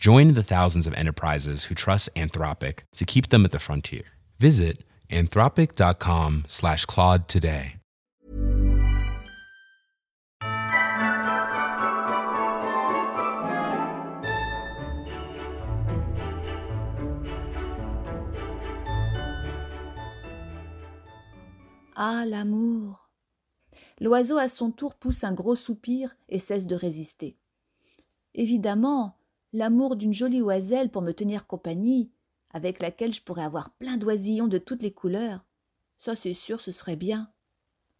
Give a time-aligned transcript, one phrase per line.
[0.00, 4.04] Join the thousands of enterprises who trust Anthropic to keep them at the frontier.
[4.38, 7.74] Visit anthropic.com slash Claude today.
[21.94, 23.10] Ah, l'amour
[24.00, 27.36] L'oiseau à son tour pousse un gros soupir et cesse de résister.
[28.34, 29.19] Évidemment,
[29.52, 32.10] l'amour d'une jolie oiselle pour me tenir compagnie,
[32.52, 35.44] avec laquelle je pourrais avoir plein d'oisillons de toutes les couleurs,
[35.98, 37.30] ça c'est sûr, ce serait bien.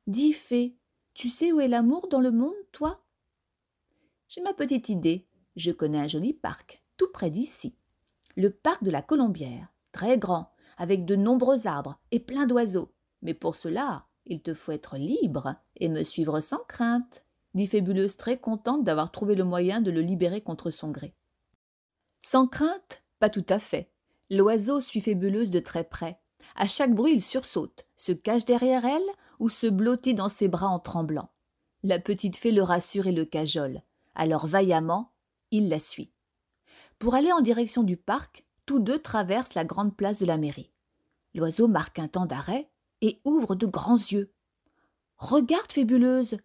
[0.06, 0.77] Dis, fée,
[1.14, 3.05] tu sais où est l'amour dans le monde, toi?
[4.28, 5.27] J'ai ma petite idée.
[5.56, 7.74] Je connais un joli parc, tout près d'ici.
[8.36, 12.92] Le parc de la Colombière, très grand, avec de nombreux arbres et plein d'oiseaux.
[13.22, 17.24] Mais pour cela, il te faut être libre et me suivre sans crainte,
[17.55, 21.14] dit Fébuleuse très contente d'avoir trouvé le moyen de le libérer contre son gré.
[22.22, 23.90] Sans crainte Pas tout à fait.
[24.30, 26.20] L'oiseau suit Fébuleuse de très près.
[26.54, 30.68] À chaque bruit, il sursaute, se cache derrière elle ou se blottit dans ses bras
[30.68, 31.30] en tremblant.
[31.82, 33.82] La petite fée le rassure et le cajole.
[34.14, 35.12] Alors vaillamment,
[35.50, 36.12] il la suit.
[36.98, 40.70] Pour aller en direction du parc, tous deux traversent la grande place de la mairie.
[41.34, 44.32] L'oiseau marque un temps d'arrêt et ouvre de grands yeux.
[45.16, 46.36] Regarde, Fébuleuse,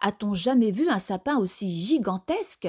[0.00, 2.68] a-t-on jamais vu un sapin aussi gigantesque?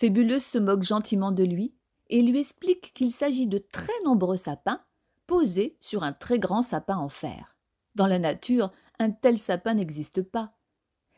[0.00, 1.74] Fébuleuse se moque gentiment de lui
[2.08, 4.80] et lui explique qu'il s'agit de très nombreux sapins
[5.26, 7.54] posés sur un très grand sapin en fer.
[7.96, 10.54] Dans la nature, un tel sapin n'existe pas.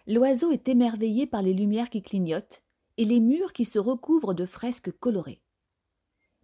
[0.09, 2.65] L'oiseau est émerveillé par les lumières qui clignotent
[2.97, 5.45] et les murs qui se recouvrent de fresques colorées.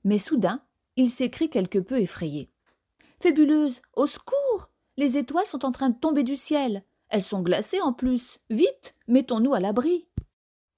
[0.05, 0.63] Mais soudain,
[0.95, 2.53] il s'écrie quelque peu effrayé.
[3.19, 6.85] Fébuleuse, au secours Les étoiles sont en train de tomber du ciel.
[7.09, 8.39] Elles sont glacées en plus.
[8.49, 10.07] Vite, mettons-nous à l'abri.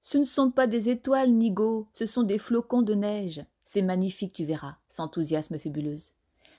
[0.02, 3.44] Ce ne sont pas des étoiles, Nigo, ce sont des flocons de neige.
[3.64, 6.12] C'est magnifique, tu verras, s'enthousiasme Fébuleuse.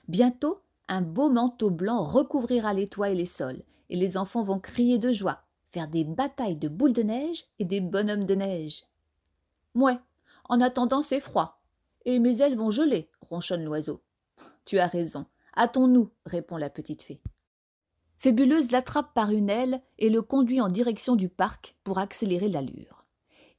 [0.08, 4.58] Bientôt, un beau manteau blanc recouvrira les toits et les sols, et les enfants vont
[4.60, 8.84] crier de joie, faire des batailles de boules de neige et des bonhommes de neige.
[9.74, 9.98] Mouais,
[10.48, 11.62] en attendant, c'est froid.
[12.04, 14.02] Et mes ailes vont geler, ronchonne l'oiseau.
[14.64, 15.26] Tu as raison.
[15.56, 17.20] Hâtons-nous, répond la petite fée.
[18.18, 23.01] Fébuleuse l'attrape par une aile et le conduit en direction du parc pour accélérer l'allure.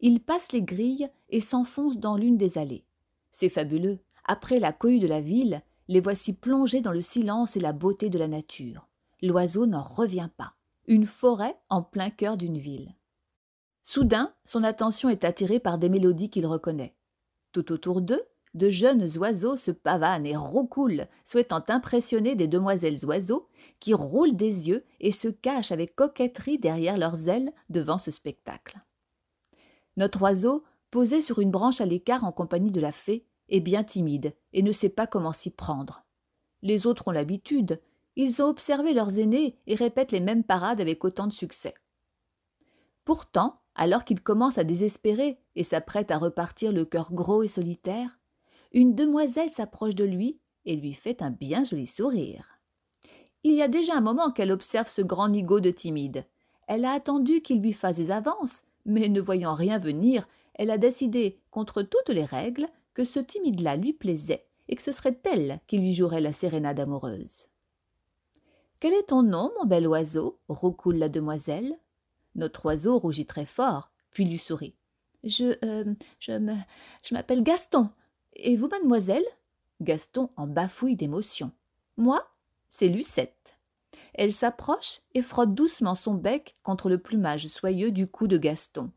[0.05, 2.83] Il passe les grilles et s'enfonce dans l'une des allées.
[3.31, 3.99] C'est fabuleux.
[4.25, 8.09] Après la cohue de la ville, les voici plongés dans le silence et la beauté
[8.09, 8.89] de la nature.
[9.21, 10.55] L'oiseau n'en revient pas.
[10.87, 12.93] Une forêt en plein cœur d'une ville.
[13.81, 16.97] Soudain, son attention est attirée par des mélodies qu'il reconnaît.
[17.53, 18.23] Tout autour d'eux,
[18.55, 23.47] de jeunes oiseaux se pavanent et roucoulent, souhaitant impressionner des demoiselles oiseaux
[23.79, 28.81] qui roulent des yeux et se cachent avec coquetterie derrière leurs ailes devant ce spectacle.
[29.97, 33.83] Notre oiseau, posé sur une branche à l'écart en compagnie de la fée, est bien
[33.83, 36.03] timide et ne sait pas comment s'y prendre.
[36.61, 37.81] Les autres ont l'habitude,
[38.15, 41.73] ils ont observé leurs aînés et répètent les mêmes parades avec autant de succès.
[43.05, 48.19] Pourtant, alors qu'il commence à désespérer et s'apprête à repartir le cœur gros et solitaire,
[48.71, 52.59] une demoiselle s'approche de lui et lui fait un bien joli sourire.
[53.43, 56.25] Il y a déjà un moment qu'elle observe ce grand nigaud de timide.
[56.67, 60.77] Elle a attendu qu'il lui fasse des avances, mais ne voyant rien venir, elle a
[60.77, 65.59] décidé, contre toutes les règles, que ce timide-là lui plaisait et que ce serait elle
[65.67, 67.47] qui lui jouerait la sérénade amoureuse.
[68.79, 70.39] Quel est ton nom, mon bel oiseau?
[70.49, 71.77] roucoule la demoiselle.
[72.35, 74.75] Notre oiseau rougit très fort, puis lui sourit.
[75.23, 75.57] Je.
[75.63, 77.89] Euh, je m'appelle Gaston.
[78.35, 79.23] Et vous, mademoiselle?
[79.81, 81.51] Gaston en bafouille d'émotion.
[81.97, 82.25] Moi,
[82.69, 83.52] c'est Lucette.
[84.13, 88.91] Elle s'approche et frotte doucement son bec contre le plumage soyeux du cou de Gaston.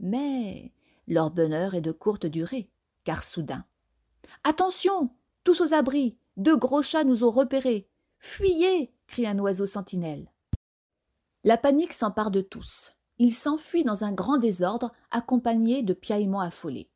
[0.00, 0.72] Mais
[1.06, 2.70] leur bonheur est de courte durée,
[3.04, 3.64] car soudain.
[4.44, 5.10] Attention
[5.44, 10.32] Tous aux abris Deux gros chats nous ont repérés Fuyez crie un oiseau sentinelle.
[11.44, 12.92] La panique s'empare de tous.
[13.18, 16.90] Ils s'enfuient dans un grand désordre, accompagnés de piaillements affolés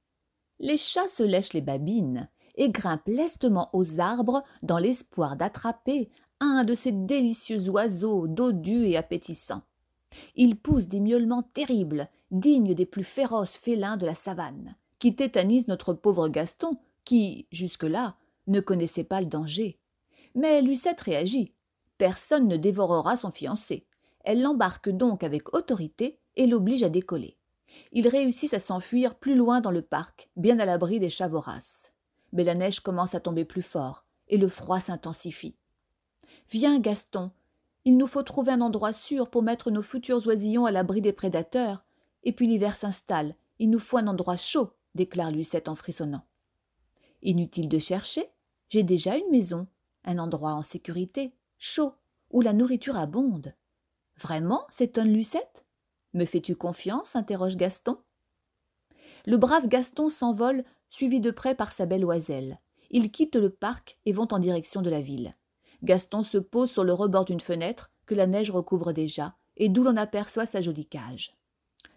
[0.61, 6.65] les chats se lèchent les babines et grimpent lestement aux arbres dans l'espoir d'attraper un
[6.65, 9.63] de ces délicieux oiseaux dodus et appétissants.
[10.35, 15.69] Ils poussent des miaulements terribles, dignes des plus féroces félins de la savane, qui tétanisent
[15.69, 18.17] notre pauvre Gaston, qui, jusque-là,
[18.47, 19.79] ne connaissait pas le danger.
[20.35, 21.55] Mais Lucette réagit.
[21.99, 23.87] Personne ne dévorera son fiancé.
[24.25, 27.37] Elle l'embarque donc avec autorité et l'oblige à décoller.
[27.93, 31.31] Ils réussissent à s'enfuir plus loin dans le parc, bien à l'abri des chats.
[32.33, 35.57] Mais la neige commence à tomber plus fort, et le froid s'intensifie.
[36.51, 37.31] Viens, Gaston.
[37.85, 41.13] Il nous faut trouver un endroit sûr pour mettre nos futurs oisillons à l'abri des
[41.13, 41.85] prédateurs.
[42.25, 43.35] Et puis l'hiver s'installe.
[43.59, 46.25] Il nous faut un endroit chaud, déclare Lucette en frissonnant.
[47.23, 48.31] Inutile de chercher.
[48.69, 49.67] J'ai déjà une maison,
[50.05, 51.93] un endroit en sécurité, chaud,
[52.31, 53.55] où la nourriture abonde.
[54.17, 55.65] Vraiment s'étonne Lucette?
[56.15, 57.17] Me fais-tu confiance?
[57.17, 57.99] interroge Gaston.
[59.27, 62.61] Le brave Gaston s'envole, suivi de près par sa belle oiselle.
[62.91, 65.37] Ils quittent le parc et vont en direction de la ville.
[65.83, 69.83] Gaston se pose sur le rebord d'une fenêtre que la neige recouvre déjà, et d'où
[69.83, 71.37] l'on aperçoit sa jolie cage.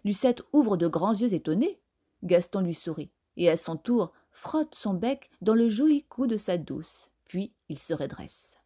[0.04, 1.80] Lucette ouvre de grands yeux étonnés.
[2.22, 6.36] Gaston lui sourit, et à son tour frotte son bec dans le joli cou de
[6.36, 8.58] sa douce, puis il se redresse.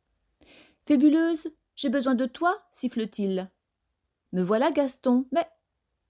[0.87, 3.51] Fébuleuse, j'ai besoin de toi, siffle-t-il.
[4.33, 5.27] Me voilà, Gaston.
[5.33, 5.47] Mais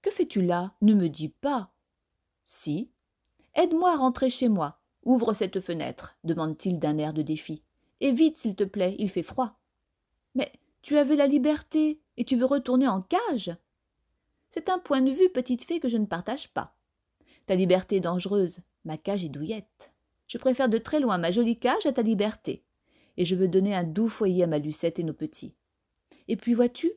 [0.01, 0.73] que fais-tu là?
[0.81, 1.71] Ne me dis pas.
[2.43, 2.89] Si.
[3.55, 4.79] Aide-moi à rentrer chez moi.
[5.03, 7.63] Ouvre cette fenêtre, demande-t-il d'un air de défi.
[8.01, 9.59] Et vite, s'il te plaît, il fait froid.
[10.35, 10.51] Mais
[10.81, 13.55] tu avais la liberté, et tu veux retourner en cage?
[14.49, 16.75] C'est un point de vue, petite fée, que je ne partage pas.
[17.45, 19.91] Ta liberté est dangereuse, ma cage est douillette.
[20.27, 22.63] Je préfère de très loin ma jolie cage à ta liberté,
[23.17, 25.55] et je veux donner un doux foyer à ma Lucette et nos petits.
[26.27, 26.93] Et puis vois-tu,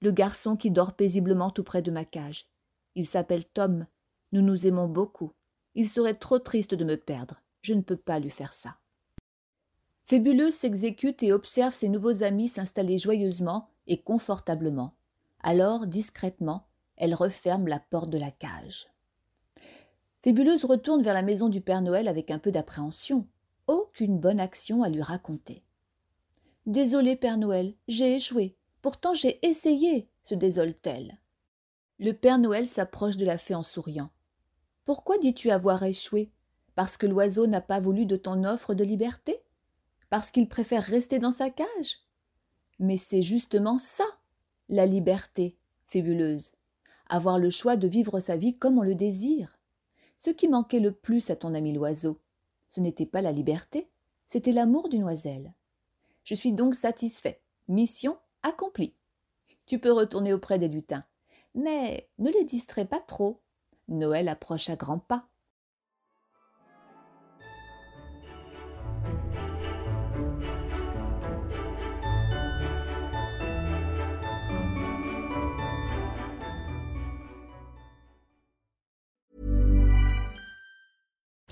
[0.00, 2.46] le garçon qui dort paisiblement tout près de ma cage.
[2.94, 3.86] Il s'appelle Tom.
[4.32, 5.32] Nous nous aimons beaucoup.
[5.74, 7.40] Il serait trop triste de me perdre.
[7.62, 8.76] Je ne peux pas lui faire ça.
[10.06, 14.94] Fébuleuse s'exécute et observe ses nouveaux amis s'installer joyeusement et confortablement.
[15.40, 16.66] Alors, discrètement,
[16.96, 18.88] elle referme la porte de la cage.
[20.22, 23.26] Fébuleuse retourne vers la maison du Père Noël avec un peu d'appréhension.
[23.66, 25.64] Aucune bonne action à lui raconter.
[26.66, 28.56] Désolé, Père Noël, j'ai échoué.
[28.82, 31.18] Pourtant j'ai essayé, se désole-t-elle.
[31.98, 34.10] Le Père Noël s'approche de la fée en souriant.
[34.84, 36.30] Pourquoi dis-tu avoir échoué?
[36.74, 39.43] Parce que l'oiseau n'a pas voulu de ton offre de liberté?
[40.14, 41.98] Parce qu'il préfère rester dans sa cage
[42.78, 44.04] Mais c'est justement ça,
[44.68, 45.56] la liberté,
[45.88, 46.52] fébuleuse.
[47.08, 49.58] Avoir le choix de vivre sa vie comme on le désire.
[50.16, 52.20] Ce qui manquait le plus à ton ami l'oiseau,
[52.68, 53.88] ce n'était pas la liberté,
[54.28, 55.52] c'était l'amour d'une oiselle.
[56.22, 57.40] Je suis donc satisfait.
[57.66, 58.94] Mission accompli.
[59.66, 61.04] Tu peux retourner auprès des lutins.
[61.56, 63.40] Mais ne les distrais pas trop.
[63.88, 65.26] Noël approche à grands pas.